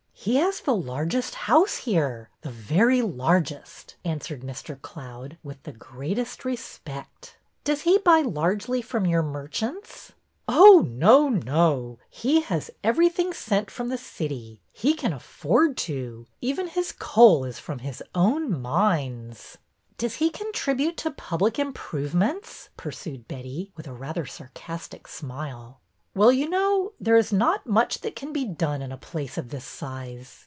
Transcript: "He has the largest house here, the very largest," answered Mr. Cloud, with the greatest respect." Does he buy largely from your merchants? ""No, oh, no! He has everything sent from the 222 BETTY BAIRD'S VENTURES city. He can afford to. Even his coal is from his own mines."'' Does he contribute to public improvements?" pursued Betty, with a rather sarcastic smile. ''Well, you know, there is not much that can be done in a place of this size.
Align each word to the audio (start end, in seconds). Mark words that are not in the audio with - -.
"He 0.31 0.35
has 0.35 0.59
the 0.61 0.75
largest 0.75 1.33
house 1.33 1.77
here, 1.77 2.29
the 2.41 2.51
very 2.51 3.01
largest," 3.01 3.95
answered 4.05 4.41
Mr. 4.43 4.79
Cloud, 4.79 5.39
with 5.41 5.63
the 5.63 5.71
greatest 5.71 6.45
respect." 6.45 7.37
Does 7.63 7.81
he 7.81 7.97
buy 7.97 8.21
largely 8.21 8.83
from 8.83 9.07
your 9.07 9.23
merchants? 9.23 10.11
""No, 10.47 10.85
oh, 11.01 11.29
no! 11.33 11.97
He 12.07 12.41
has 12.41 12.69
everything 12.83 13.33
sent 13.33 13.71
from 13.71 13.89
the 13.89 13.97
222 13.97 14.29
BETTY 14.29 14.47
BAIRD'S 14.47 14.57
VENTURES 14.75 14.75
city. 14.75 14.89
He 14.91 14.93
can 14.93 15.11
afford 15.13 15.77
to. 15.89 16.27
Even 16.39 16.67
his 16.67 16.91
coal 16.91 17.43
is 17.43 17.57
from 17.57 17.79
his 17.79 18.03
own 18.13 18.61
mines."'' 18.61 19.57
Does 19.97 20.17
he 20.17 20.29
contribute 20.29 20.97
to 20.97 21.09
public 21.09 21.57
improvements?" 21.57 22.69
pursued 22.77 23.27
Betty, 23.27 23.71
with 23.75 23.87
a 23.87 23.93
rather 23.93 24.27
sarcastic 24.27 25.07
smile. 25.07 25.79
''Well, 26.13 26.35
you 26.35 26.49
know, 26.49 26.91
there 26.99 27.15
is 27.15 27.31
not 27.31 27.65
much 27.65 28.01
that 28.01 28.17
can 28.17 28.33
be 28.33 28.43
done 28.43 28.81
in 28.81 28.91
a 28.91 28.97
place 28.97 29.37
of 29.37 29.47
this 29.47 29.63
size. 29.63 30.39